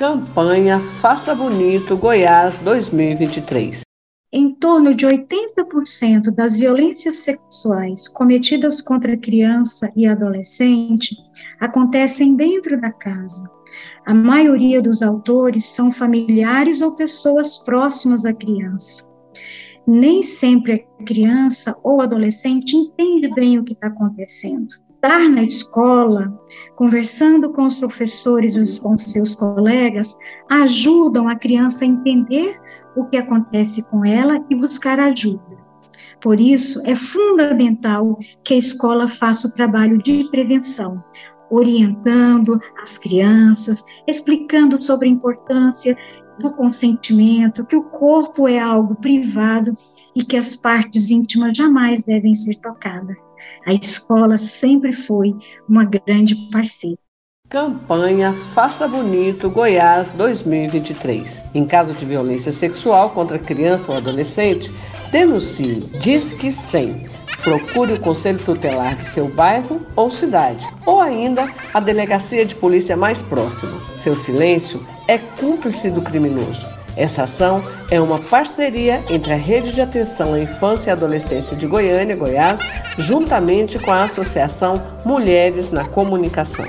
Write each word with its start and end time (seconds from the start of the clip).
Campanha 0.00 0.78
Faça 0.78 1.34
Bonito 1.34 1.96
Goiás 1.96 2.58
2023. 2.58 3.80
Em 4.32 4.54
torno 4.54 4.94
de 4.94 5.04
80% 5.04 6.30
das 6.30 6.56
violências 6.56 7.16
sexuais 7.16 8.06
cometidas 8.06 8.80
contra 8.80 9.16
criança 9.16 9.92
e 9.96 10.06
adolescente 10.06 11.16
acontecem 11.58 12.36
dentro 12.36 12.80
da 12.80 12.92
casa. 12.92 13.50
A 14.06 14.14
maioria 14.14 14.80
dos 14.80 15.02
autores 15.02 15.66
são 15.66 15.92
familiares 15.92 16.80
ou 16.80 16.94
pessoas 16.94 17.56
próximas 17.56 18.24
à 18.24 18.32
criança. 18.32 19.04
Nem 19.84 20.22
sempre 20.22 20.86
a 21.00 21.04
criança 21.04 21.76
ou 21.82 22.00
adolescente 22.00 22.76
entende 22.76 23.34
bem 23.34 23.58
o 23.58 23.64
que 23.64 23.72
está 23.72 23.88
acontecendo 23.88 24.68
estar 24.98 25.28
na 25.28 25.44
escola, 25.44 26.32
conversando 26.74 27.50
com 27.52 27.64
os 27.64 27.78
professores 27.78 28.56
e 28.56 28.82
com 28.82 28.96
seus 28.96 29.34
colegas, 29.34 30.16
ajudam 30.50 31.28
a 31.28 31.36
criança 31.36 31.84
a 31.84 31.88
entender 31.88 32.60
o 32.96 33.04
que 33.04 33.16
acontece 33.16 33.82
com 33.84 34.04
ela 34.04 34.44
e 34.50 34.56
buscar 34.56 34.98
ajuda. 34.98 35.56
Por 36.20 36.40
isso, 36.40 36.82
é 36.84 36.96
fundamental 36.96 38.18
que 38.42 38.54
a 38.54 38.58
escola 38.58 39.08
faça 39.08 39.46
o 39.46 39.52
trabalho 39.52 39.98
de 39.98 40.28
prevenção, 40.32 41.02
orientando 41.48 42.58
as 42.82 42.98
crianças, 42.98 43.84
explicando 44.06 44.82
sobre 44.82 45.08
a 45.08 45.12
importância 45.12 45.96
do 46.40 46.50
consentimento, 46.52 47.64
que 47.64 47.76
o 47.76 47.84
corpo 47.84 48.48
é 48.48 48.58
algo 48.58 48.96
privado 48.96 49.74
e 50.14 50.24
que 50.24 50.36
as 50.36 50.56
partes 50.56 51.08
íntimas 51.08 51.56
jamais 51.56 52.02
devem 52.02 52.34
ser 52.34 52.56
tocadas. 52.56 53.27
A 53.66 53.72
escola 53.72 54.38
sempre 54.38 54.92
foi 54.92 55.34
uma 55.68 55.84
grande 55.84 56.34
parceira. 56.50 56.98
Campanha 57.48 58.34
Faça 58.52 58.86
Bonito 58.86 59.48
Goiás 59.48 60.12
2023. 60.12 61.40
Em 61.54 61.64
caso 61.64 61.94
de 61.94 62.04
violência 62.04 62.52
sexual 62.52 63.10
contra 63.10 63.38
criança 63.38 63.90
ou 63.90 63.96
adolescente, 63.96 64.70
denuncie 65.10 65.80
Disque 65.98 66.52
100. 66.52 67.06
Procure 67.42 67.94
o 67.94 68.00
conselho 68.00 68.38
tutelar 68.38 68.96
de 68.96 69.06
seu 69.06 69.28
bairro 69.28 69.80
ou 69.96 70.10
cidade, 70.10 70.66
ou 70.84 71.00
ainda 71.00 71.50
a 71.72 71.80
delegacia 71.80 72.44
de 72.44 72.54
polícia 72.54 72.96
mais 72.96 73.22
próxima. 73.22 73.80
Seu 73.96 74.14
silêncio 74.14 74.86
é 75.06 75.16
cúmplice 75.16 75.88
do 75.88 76.02
criminoso. 76.02 76.77
Essa 76.98 77.22
ação 77.22 77.62
é 77.92 78.00
uma 78.00 78.18
parceria 78.18 79.00
entre 79.08 79.32
a 79.32 79.36
Rede 79.36 79.72
de 79.72 79.80
Atenção 79.80 80.34
à 80.34 80.40
Infância 80.40 80.90
e 80.90 80.92
Adolescência 80.92 81.56
de 81.56 81.64
Goiânia, 81.64 82.16
Goiás, 82.16 82.60
juntamente 82.98 83.78
com 83.78 83.92
a 83.92 84.02
Associação 84.02 84.82
Mulheres 85.04 85.70
na 85.70 85.84
Comunicação. 85.84 86.66